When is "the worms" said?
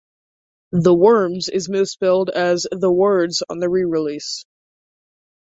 0.71-1.47